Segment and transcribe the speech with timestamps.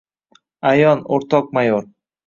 [0.71, 1.91] —Ayon, o‘rtoq mayor!